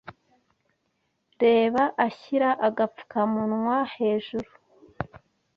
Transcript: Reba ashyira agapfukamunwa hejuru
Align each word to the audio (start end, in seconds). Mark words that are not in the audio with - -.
Reba 1.43 1.83
ashyira 2.07 2.49
agapfukamunwa 2.67 3.77
hejuru 3.95 4.49